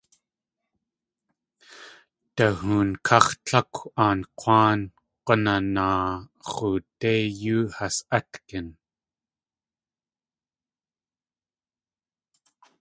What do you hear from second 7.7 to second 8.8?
has .átgin.